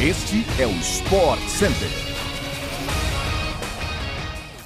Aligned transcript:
Este 0.00 0.46
é 0.62 0.64
o 0.64 0.70
Sport 0.76 1.40
Center. 1.48 1.88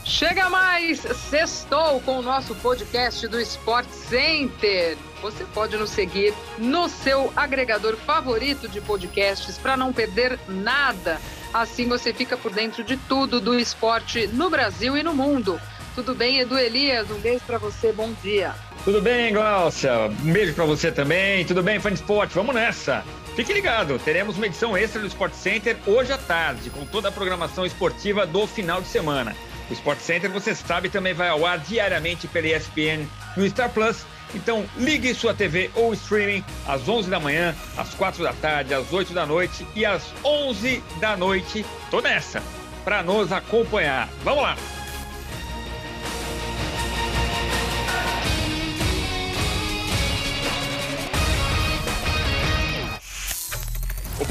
Chega 0.05 0.51
mais! 0.51 1.01
Sextou 1.01 2.03
com 2.03 2.19
o 2.19 2.23
nosso 2.23 2.55
podcast 2.57 3.27
do 3.29 3.41
Sport 3.41 3.89
Center. 3.89 4.99
Você 5.23 5.45
pode 5.55 5.75
nos 5.79 5.89
seguir 5.89 6.35
no 6.59 6.87
seu 6.87 7.33
agregador 7.35 7.97
favorito 7.97 8.69
de 8.69 8.83
podcasts 8.83 9.57
para 9.57 9.75
não 9.75 9.91
perder 9.91 10.39
nada. 10.47 11.19
Assim 11.55 11.89
você 11.89 12.13
fica 12.13 12.37
por 12.37 12.53
dentro 12.53 12.85
de 12.85 12.99
tudo 12.99 13.41
do 13.41 13.59
esporte 13.59 14.27
no 14.27 14.51
Brasil 14.51 14.99
e 14.99 15.03
no 15.03 15.15
mundo. 15.15 15.59
Tudo 15.95 16.15
bem, 16.15 16.41
Edu 16.41 16.59
Elias? 16.59 17.11
Um 17.11 17.19
beijo 17.21 17.43
para 17.47 17.57
você, 17.57 17.91
bom 17.91 18.13
dia. 18.23 18.55
Tudo 18.85 19.01
bem, 19.01 19.33
Glaucia? 19.33 20.11
Um 20.23 20.31
beijo 20.31 20.53
para 20.53 20.67
você 20.67 20.93
também. 20.93 21.43
Tudo 21.47 21.63
bem, 21.63 21.81
fã 21.81 21.89
de 21.89 21.95
esporte? 21.95 22.35
Vamos 22.35 22.55
nessa! 22.55 23.03
Fique 23.35 23.53
ligado, 23.53 23.99
teremos 23.99 24.37
uma 24.37 24.47
edição 24.47 24.77
extra 24.77 25.01
do 25.01 25.07
Sport 25.07 25.33
Center 25.33 25.77
hoje 25.87 26.13
à 26.13 26.19
tarde, 26.19 26.69
com 26.69 26.85
toda 26.85 27.09
a 27.09 27.13
programação 27.13 27.65
esportiva 27.65 28.27
do 28.27 28.47
final 28.47 28.83
de 28.83 28.89
semana. 28.89 29.35
O 29.71 29.73
Sport 29.73 30.01
Center, 30.01 30.31
você 30.31 30.55
sabe, 30.55 30.91
também 30.91 31.15
vai 31.15 31.31
ao 31.31 31.47
ar 31.47 31.59
diariamente 31.59 32.29
pela 32.29 32.47
ESPN 32.47 33.07
no 33.35 33.49
Star 33.49 33.71
Plus. 33.71 34.05
Então, 34.35 34.67
ligue 34.77 35.15
sua 35.15 35.33
TV 35.33 35.71
ou 35.75 35.95
streaming 35.95 36.45
às 36.67 36.87
11 36.87 37.09
da 37.09 37.19
manhã, 37.19 37.55
às 37.77 37.95
4 37.95 38.23
da 38.23 38.35
tarde, 38.35 38.75
às 38.75 38.93
8 38.93 39.15
da 39.15 39.25
noite 39.25 39.67
e 39.75 39.85
às 39.87 40.03
11 40.23 40.83
da 41.01 41.17
noite. 41.17 41.65
Tô 41.91 42.03
nessa, 42.03 42.43
para 42.85 43.03
nos 43.03 43.33
acompanhar. 43.33 44.11
Vamos 44.23 44.43
lá! 44.43 44.82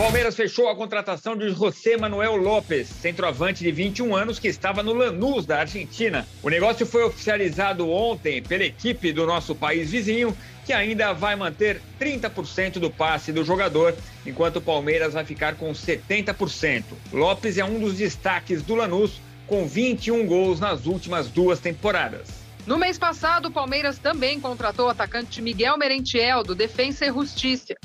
Palmeiras 0.02 0.36
fechou 0.36 0.68
a 0.68 0.76
contratação 0.76 1.38
de 1.38 1.52
José 1.52 1.96
Manuel 1.96 2.36
Lopes, 2.36 2.88
centroavante 2.88 3.64
de 3.64 3.72
21 3.72 4.16
anos 4.16 4.40
que 4.40 4.48
estava 4.48 4.82
no 4.82 4.94
Lanús 4.94 5.46
da 5.46 5.60
Argentina. 5.60 6.28
O 6.42 6.50
negócio 6.50 6.88
foi 6.88 7.04
oficializado 7.04 7.88
ontem 7.88 8.42
pela 8.42 8.64
equipe 8.64 9.14
do 9.14 9.28
nosso 9.28 9.54
país 9.54 9.92
vizinho, 9.92 10.36
que 10.66 10.74
ainda 10.74 11.14
vai 11.14 11.36
manter 11.36 11.80
30% 12.00 12.80
do 12.80 12.90
passe 12.90 13.32
do 13.32 13.46
jogador, 13.46 13.96
enquanto 14.26 14.56
o 14.56 14.62
Palmeiras 14.62 15.14
vai 15.14 15.24
ficar 15.24 15.54
com 15.54 15.72
70%. 15.72 16.84
Lopes 17.14 17.60
é 17.60 17.64
um 17.64 17.80
dos 17.80 17.98
destaques 17.98 18.64
do 18.64 18.74
Lanús, 18.74 19.22
com 19.46 19.68
21 19.68 20.26
gols 20.26 20.60
nas 20.60 20.88
últimas 20.88 21.28
duas 21.28 21.60
temporadas. 21.60 22.42
No 22.66 22.80
mês 22.80 22.98
passado, 22.98 23.50
o 23.50 23.52
Palmeiras 23.52 24.00
também 24.00 24.40
contratou 24.40 24.88
o 24.88 24.90
atacante 24.90 25.44
Miguel 25.44 25.78
Merentiel, 25.78 26.42
do 26.42 26.56
Defensa 26.56 27.06
e 27.06 27.10
Justiça. 27.10 27.76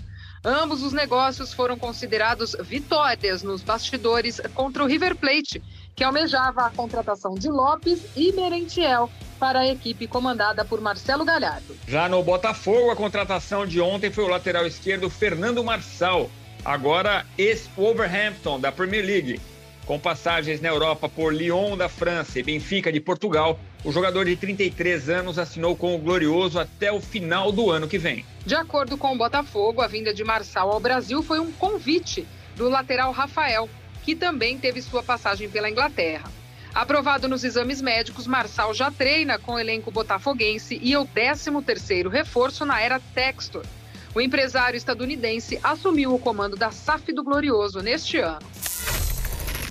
Ambos 0.48 0.80
os 0.84 0.92
negócios 0.92 1.52
foram 1.52 1.76
considerados 1.76 2.54
vitórias 2.60 3.42
nos 3.42 3.62
bastidores 3.62 4.40
contra 4.54 4.84
o 4.84 4.86
River 4.86 5.16
Plate, 5.16 5.60
que 5.92 6.04
almejava 6.04 6.66
a 6.66 6.70
contratação 6.70 7.34
de 7.34 7.48
Lopes 7.48 7.98
e 8.14 8.30
Merentiel 8.30 9.10
para 9.40 9.58
a 9.58 9.66
equipe 9.66 10.06
comandada 10.06 10.64
por 10.64 10.80
Marcelo 10.80 11.24
Galhardo. 11.24 11.76
Já 11.88 12.08
no 12.08 12.22
Botafogo, 12.22 12.92
a 12.92 12.96
contratação 12.96 13.66
de 13.66 13.80
ontem 13.80 14.12
foi 14.12 14.22
o 14.22 14.28
lateral 14.28 14.64
esquerdo 14.64 15.10
Fernando 15.10 15.64
Marçal, 15.64 16.30
agora 16.64 17.26
ex-Wolverhampton 17.36 18.60
da 18.60 18.70
Premier 18.70 19.04
League. 19.04 19.40
Com 19.86 20.00
passagens 20.00 20.60
na 20.60 20.68
Europa 20.68 21.08
por 21.08 21.32
Lyon 21.32 21.76
da 21.76 21.88
França 21.88 22.40
e 22.40 22.42
Benfica 22.42 22.90
de 22.90 22.98
Portugal, 22.98 23.56
o 23.84 23.92
jogador 23.92 24.24
de 24.24 24.34
33 24.34 25.08
anos 25.08 25.38
assinou 25.38 25.76
com 25.76 25.94
o 25.94 25.98
Glorioso 25.98 26.58
até 26.58 26.90
o 26.90 27.00
final 27.00 27.52
do 27.52 27.70
ano 27.70 27.86
que 27.86 27.96
vem. 27.96 28.26
De 28.44 28.56
acordo 28.56 28.98
com 28.98 29.14
o 29.14 29.16
Botafogo, 29.16 29.80
a 29.80 29.86
vinda 29.86 30.12
de 30.12 30.24
Marçal 30.24 30.72
ao 30.72 30.80
Brasil 30.80 31.22
foi 31.22 31.38
um 31.38 31.52
convite 31.52 32.26
do 32.56 32.68
lateral 32.68 33.12
Rafael, 33.12 33.68
que 34.02 34.16
também 34.16 34.58
teve 34.58 34.82
sua 34.82 35.04
passagem 35.04 35.48
pela 35.48 35.70
Inglaterra. 35.70 36.28
Aprovado 36.74 37.28
nos 37.28 37.44
exames 37.44 37.80
médicos, 37.80 38.26
Marçal 38.26 38.74
já 38.74 38.90
treina 38.90 39.38
com 39.38 39.52
o 39.52 39.58
elenco 39.58 39.92
botafoguense 39.92 40.80
e 40.82 40.94
é 40.94 40.98
o 40.98 41.06
13º 41.06 42.08
reforço 42.08 42.66
na 42.66 42.80
era 42.80 43.00
Textor. 43.14 43.64
O 44.12 44.20
empresário 44.20 44.76
estadunidense 44.76 45.60
assumiu 45.62 46.12
o 46.12 46.18
comando 46.18 46.56
da 46.56 46.72
SAF 46.72 47.12
do 47.12 47.22
Glorioso 47.22 47.80
neste 47.80 48.18
ano. 48.18 48.55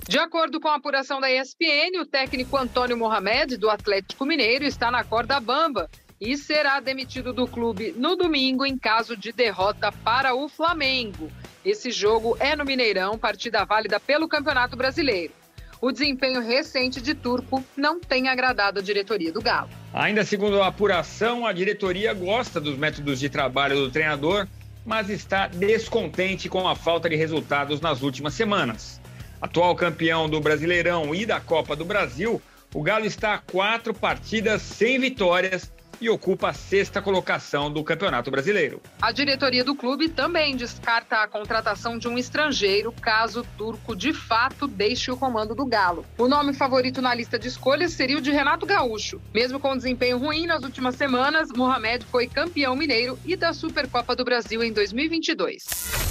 De 0.08 0.20
acordo 0.20 0.60
com 0.60 0.68
a 0.68 0.76
apuração 0.76 1.20
da 1.20 1.28
ESPN, 1.28 2.00
o 2.00 2.06
técnico 2.06 2.56
Antônio 2.56 2.96
Mohamed, 2.96 3.56
do 3.56 3.68
Atlético 3.68 4.24
Mineiro, 4.24 4.64
está 4.64 4.88
na 4.88 5.02
corda 5.02 5.40
bamba 5.40 5.90
e 6.20 6.36
será 6.36 6.78
demitido 6.78 7.32
do 7.32 7.44
clube 7.48 7.92
no 7.96 8.14
domingo 8.14 8.64
em 8.64 8.78
caso 8.78 9.16
de 9.16 9.32
derrota 9.32 9.90
para 9.90 10.32
o 10.32 10.48
Flamengo. 10.48 11.28
Esse 11.64 11.90
jogo 11.90 12.36
é 12.38 12.54
no 12.54 12.64
Mineirão, 12.64 13.18
partida 13.18 13.64
válida 13.64 13.98
pelo 13.98 14.28
Campeonato 14.28 14.76
Brasileiro. 14.76 15.32
O 15.80 15.90
desempenho 15.90 16.40
recente 16.40 17.02
de 17.02 17.12
Turco 17.12 17.62
não 17.76 17.98
tem 17.98 18.28
agradado 18.28 18.78
a 18.78 18.82
diretoria 18.82 19.32
do 19.32 19.42
Galo. 19.42 19.68
Ainda 19.92 20.24
segundo 20.24 20.62
a 20.62 20.68
apuração, 20.68 21.44
a 21.44 21.52
diretoria 21.52 22.14
gosta 22.14 22.60
dos 22.60 22.78
métodos 22.78 23.18
de 23.18 23.28
trabalho 23.28 23.74
do 23.74 23.90
treinador, 23.90 24.46
mas 24.84 25.10
está 25.10 25.48
descontente 25.48 26.48
com 26.48 26.68
a 26.68 26.76
falta 26.76 27.08
de 27.08 27.16
resultados 27.16 27.80
nas 27.80 28.02
últimas 28.02 28.34
semanas. 28.34 29.04
Atual 29.40 29.74
campeão 29.76 30.28
do 30.28 30.40
Brasileirão 30.40 31.14
e 31.14 31.26
da 31.26 31.40
Copa 31.40 31.76
do 31.76 31.84
Brasil, 31.84 32.40
o 32.74 32.82
Galo 32.82 33.04
está 33.04 33.34
a 33.34 33.38
quatro 33.38 33.94
partidas 33.94 34.62
sem 34.62 34.98
vitórias 34.98 35.72
e 36.00 36.08
ocupa 36.08 36.48
a 36.48 36.52
sexta 36.52 37.00
colocação 37.00 37.70
do 37.70 37.82
Campeonato 37.82 38.30
Brasileiro. 38.30 38.82
A 39.00 39.12
diretoria 39.12 39.64
do 39.64 39.74
clube 39.74 40.08
também 40.08 40.56
descarta 40.56 41.22
a 41.22 41.28
contratação 41.28 41.98
de 41.98 42.08
um 42.08 42.18
estrangeiro 42.18 42.92
caso 42.92 43.40
o 43.40 43.44
turco 43.56 43.96
de 43.96 44.12
fato 44.12 44.66
deixe 44.66 45.10
o 45.10 45.16
comando 45.16 45.54
do 45.54 45.64
Galo. 45.64 46.04
O 46.18 46.28
nome 46.28 46.52
favorito 46.52 47.00
na 47.00 47.14
lista 47.14 47.38
de 47.38 47.48
escolhas 47.48 47.92
seria 47.92 48.18
o 48.18 48.20
de 48.20 48.30
Renato 48.30 48.66
Gaúcho. 48.66 49.20
Mesmo 49.32 49.58
com 49.58 49.76
desempenho 49.76 50.18
ruim 50.18 50.46
nas 50.46 50.62
últimas 50.62 50.96
semanas, 50.96 51.50
Mohamed 51.50 52.04
foi 52.06 52.26
campeão 52.26 52.76
mineiro 52.76 53.18
e 53.24 53.36
da 53.36 53.52
Supercopa 53.52 54.14
do 54.14 54.24
Brasil 54.24 54.62
em 54.62 54.72
2022. 54.72 56.05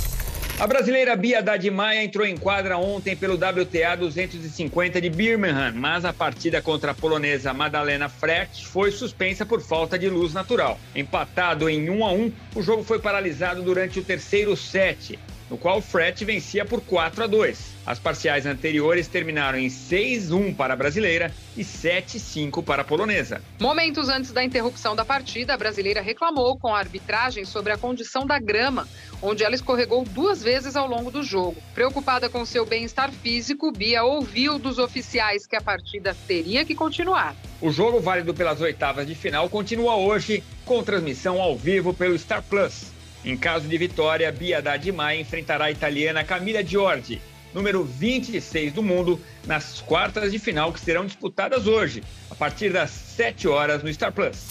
A 0.57 0.65
brasileira 0.65 1.17
Bia 1.17 1.39
Haddad 1.39 1.69
Maia 1.69 2.01
entrou 2.01 2.25
em 2.25 2.37
quadra 2.37 2.77
ontem 2.77 3.13
pelo 3.13 3.35
WTA 3.35 3.93
250 3.97 5.01
de 5.01 5.09
Birmingham, 5.09 5.73
mas 5.75 6.05
a 6.05 6.13
partida 6.13 6.61
contra 6.61 6.91
a 6.91 6.93
polonesa 6.93 7.53
Madalena 7.53 8.07
Frert 8.07 8.63
foi 8.63 8.89
suspensa 8.89 9.45
por 9.45 9.61
falta 9.61 9.99
de 9.99 10.07
luz 10.09 10.33
natural. 10.33 10.79
Empatado 10.95 11.69
em 11.69 11.89
1 11.89 12.05
a 12.05 12.11
1, 12.13 12.31
o 12.55 12.61
jogo 12.61 12.85
foi 12.85 12.99
paralisado 12.99 13.61
durante 13.61 13.99
o 13.99 14.03
terceiro 14.03 14.55
set 14.55 15.19
no 15.49 15.57
qual 15.57 15.77
o 15.77 15.81
Fret 15.81 16.23
vencia 16.23 16.65
por 16.65 16.81
4 16.81 17.23
a 17.23 17.27
2. 17.27 17.75
As 17.85 17.99
parciais 17.99 18.45
anteriores 18.45 19.07
terminaram 19.07 19.59
em 19.59 19.67
6-1 19.67 20.55
para 20.55 20.73
a 20.73 20.77
brasileira 20.77 21.31
e 21.55 21.61
7-5 21.61 22.63
para 22.63 22.81
a 22.81 22.85
polonesa. 22.85 23.41
Momentos 23.59 24.09
antes 24.09 24.31
da 24.31 24.43
interrupção 24.43 24.95
da 24.95 25.05
partida, 25.05 25.53
a 25.53 25.57
brasileira 25.57 26.01
reclamou 26.01 26.57
com 26.57 26.73
a 26.73 26.79
arbitragem 26.79 27.45
sobre 27.45 27.71
a 27.71 27.77
condição 27.77 28.25
da 28.25 28.39
grama, 28.39 28.87
onde 29.21 29.43
ela 29.43 29.53
escorregou 29.53 30.03
duas 30.03 30.41
vezes 30.41 30.75
ao 30.75 30.87
longo 30.87 31.11
do 31.11 31.21
jogo. 31.21 31.61
Preocupada 31.75 32.27
com 32.27 32.43
seu 32.43 32.65
bem-estar 32.65 33.11
físico, 33.11 33.71
Bia 33.71 34.03
ouviu 34.03 34.57
dos 34.57 34.79
oficiais 34.79 35.45
que 35.45 35.55
a 35.55 35.61
partida 35.61 36.15
teria 36.27 36.65
que 36.65 36.73
continuar. 36.73 37.35
O 37.61 37.71
jogo 37.71 37.99
válido 37.99 38.33
pelas 38.33 38.61
oitavas 38.61 39.05
de 39.05 39.13
final 39.13 39.47
continua 39.47 39.95
hoje, 39.95 40.43
com 40.65 40.83
transmissão 40.83 41.39
ao 41.39 41.55
vivo 41.55 41.93
pelo 41.93 42.17
Star 42.17 42.41
Plus. 42.41 42.94
Em 43.25 43.35
caso 43.35 43.67
de 43.67 43.75
vitória, 43.75 44.31
Bia 44.31 44.59
Haddad 44.59 44.91
Maia 44.91 45.19
enfrentará 45.19 45.65
a 45.65 45.71
italiana 45.71 46.23
Camila 46.23 46.63
Giorgi, 46.63 47.19
número 47.55 47.83
26 47.83 48.71
do 48.71 48.83
mundo, 48.83 49.19
nas 49.47 49.81
quartas 49.81 50.31
de 50.31 50.37
final 50.37 50.71
que 50.71 50.79
serão 50.79 51.07
disputadas 51.07 51.65
hoje, 51.65 52.03
a 52.29 52.35
partir 52.35 52.71
das 52.71 52.91
7 52.91 53.47
horas 53.47 53.81
no 53.81 53.91
Star 53.91 54.11
Plus. 54.11 54.45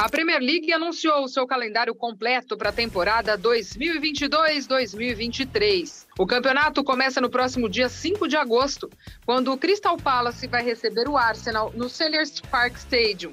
A 0.00 0.08
Premier 0.08 0.40
League 0.40 0.72
anunciou 0.72 1.22
o 1.22 1.28
seu 1.28 1.46
calendário 1.46 1.94
completo 1.94 2.56
para 2.56 2.70
a 2.70 2.72
temporada 2.72 3.38
2022-2023. 3.38 6.06
O 6.18 6.26
campeonato 6.26 6.82
começa 6.82 7.20
no 7.20 7.30
próximo 7.30 7.68
dia 7.68 7.88
5 7.88 8.26
de 8.26 8.34
agosto, 8.34 8.90
quando 9.24 9.52
o 9.52 9.56
Crystal 9.56 9.96
Palace 9.96 10.48
vai 10.48 10.64
receber 10.64 11.08
o 11.08 11.16
Arsenal 11.16 11.72
no 11.76 11.88
Selhurst 11.88 12.42
Park 12.50 12.78
Stadium. 12.78 13.32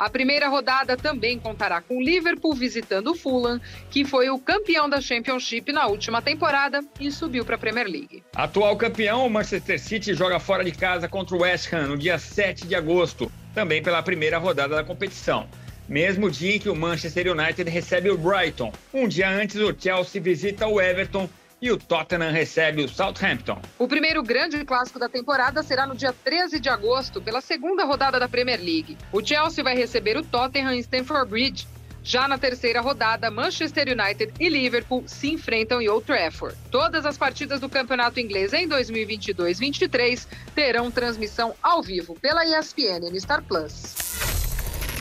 A 0.00 0.08
primeira 0.08 0.48
rodada 0.48 0.96
também 0.96 1.38
contará 1.38 1.82
com 1.82 2.00
Liverpool 2.00 2.54
visitando 2.54 3.08
o 3.08 3.14
Fulham, 3.14 3.60
que 3.90 4.02
foi 4.02 4.30
o 4.30 4.38
campeão 4.38 4.88
da 4.88 4.98
Championship 4.98 5.70
na 5.74 5.86
última 5.88 6.22
temporada 6.22 6.82
e 6.98 7.12
subiu 7.12 7.44
para 7.44 7.56
a 7.56 7.58
Premier 7.58 7.86
League. 7.86 8.24
Atual 8.34 8.74
campeão, 8.78 9.26
o 9.26 9.28
Manchester 9.28 9.78
City 9.78 10.14
joga 10.14 10.40
fora 10.40 10.64
de 10.64 10.72
casa 10.72 11.06
contra 11.06 11.36
o 11.36 11.40
West 11.40 11.70
Ham 11.70 11.88
no 11.88 11.98
dia 11.98 12.18
7 12.18 12.66
de 12.66 12.74
agosto, 12.74 13.30
também 13.54 13.82
pela 13.82 14.02
primeira 14.02 14.38
rodada 14.38 14.74
da 14.74 14.82
competição. 14.82 15.46
Mesmo 15.86 16.30
dia 16.30 16.56
em 16.56 16.58
que 16.58 16.70
o 16.70 16.74
Manchester 16.74 17.30
United 17.30 17.68
recebe 17.68 18.08
o 18.08 18.16
Brighton. 18.16 18.72
Um 18.94 19.06
dia 19.06 19.28
antes, 19.28 19.56
o 19.56 19.76
Chelsea 19.78 20.22
visita 20.22 20.66
o 20.66 20.80
Everton 20.80 21.28
e 21.60 21.70
o 21.70 21.76
Tottenham 21.76 22.30
recebe 22.30 22.82
o 22.82 22.88
Southampton. 22.88 23.60
O 23.78 23.86
primeiro 23.86 24.22
grande 24.22 24.64
clássico 24.64 24.98
da 24.98 25.08
temporada 25.08 25.62
será 25.62 25.86
no 25.86 25.94
dia 25.94 26.14
13 26.24 26.58
de 26.58 26.68
agosto, 26.68 27.20
pela 27.20 27.40
segunda 27.40 27.84
rodada 27.84 28.18
da 28.18 28.28
Premier 28.28 28.58
League. 28.58 28.96
O 29.12 29.24
Chelsea 29.24 29.62
vai 29.62 29.74
receber 29.74 30.16
o 30.16 30.24
Tottenham 30.24 30.72
em 30.72 30.80
Stamford 30.80 31.30
Bridge. 31.30 31.66
Já 32.02 32.26
na 32.26 32.38
terceira 32.38 32.80
rodada, 32.80 33.30
Manchester 33.30 33.88
United 33.88 34.32
e 34.40 34.48
Liverpool 34.48 35.04
se 35.06 35.30
enfrentam 35.30 35.82
em 35.82 35.88
Old 35.88 36.06
Trafford. 36.06 36.56
Todas 36.70 37.04
as 37.04 37.18
partidas 37.18 37.60
do 37.60 37.68
campeonato 37.68 38.18
inglês 38.18 38.54
em 38.54 38.66
2022-23 38.66 40.26
terão 40.54 40.90
transmissão 40.90 41.54
ao 41.62 41.82
vivo 41.82 42.14
pela 42.14 42.42
ESPN 42.46 43.10
e 43.12 43.20
Star 43.20 43.42
Plus. 43.42 43.94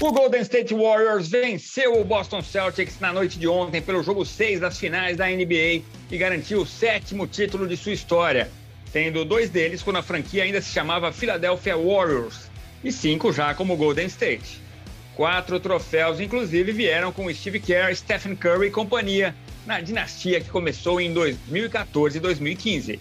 O 0.01 0.11
Golden 0.11 0.41
State 0.41 0.73
Warriors 0.73 1.29
venceu 1.29 1.99
o 1.99 2.05
Boston 2.05 2.41
Celtics 2.41 2.99
na 2.99 3.11
noite 3.11 3.37
de 3.37 3.47
ontem 3.47 3.81
pelo 3.81 4.01
jogo 4.01 4.25
6 4.25 4.59
das 4.59 4.77
finais 4.77 5.17
da 5.17 5.27
NBA 5.27 5.83
e 6.11 6.17
garantiu 6.17 6.61
o 6.61 6.65
sétimo 6.65 7.27
título 7.27 7.67
de 7.67 7.77
sua 7.77 7.93
história, 7.93 8.49
tendo 8.91 9.23
dois 9.23 9.49
deles 9.49 9.83
quando 9.83 9.97
a 9.97 10.03
franquia 10.03 10.43
ainda 10.43 10.61
se 10.61 10.71
chamava 10.71 11.11
Philadelphia 11.11 11.77
Warriors 11.77 12.49
e 12.83 12.91
cinco 12.91 13.31
já 13.31 13.53
como 13.53 13.75
Golden 13.75 14.07
State. 14.07 14.61
Quatro 15.15 15.59
troféus, 15.59 16.19
inclusive, 16.19 16.71
vieram 16.71 17.11
com 17.11 17.31
Steve 17.33 17.59
Kerr, 17.59 17.93
Stephen 17.93 18.35
Curry 18.35 18.67
e 18.67 18.71
companhia, 18.71 19.35
na 19.65 19.81
dinastia 19.81 20.39
que 20.39 20.49
começou 20.49 21.01
em 21.01 21.11
2014 21.13 22.17
e 22.17 22.21
2015. 22.21 22.99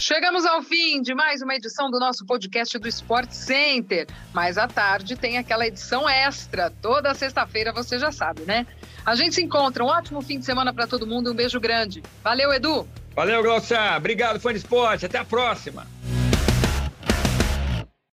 Chegamos 0.00 0.46
ao 0.46 0.62
fim 0.62 1.02
de 1.02 1.14
mais 1.14 1.42
uma 1.42 1.54
edição 1.54 1.90
do 1.90 2.00
nosso 2.00 2.24
podcast 2.24 2.78
do 2.78 2.88
Sport 2.88 3.32
Center. 3.32 4.06
Mas 4.32 4.56
à 4.56 4.66
tarde 4.66 5.14
tem 5.14 5.36
aquela 5.36 5.66
edição 5.66 6.08
extra. 6.08 6.70
Toda 6.70 7.12
sexta-feira 7.12 7.70
você 7.70 7.98
já 7.98 8.10
sabe, 8.10 8.40
né? 8.46 8.66
A 9.04 9.14
gente 9.14 9.34
se 9.34 9.42
encontra. 9.42 9.84
Um 9.84 9.88
ótimo 9.88 10.22
fim 10.22 10.38
de 10.38 10.46
semana 10.46 10.72
para 10.72 10.86
todo 10.86 11.06
mundo. 11.06 11.30
Um 11.30 11.34
beijo 11.34 11.60
grande. 11.60 12.02
Valeu, 12.24 12.50
Edu. 12.50 12.88
Valeu, 13.14 13.42
Glaucia. 13.42 13.94
Obrigado, 13.94 14.40
fã 14.40 14.52
de 14.52 14.60
esporte. 14.60 15.04
Até 15.04 15.18
a 15.18 15.24
próxima. 15.24 15.86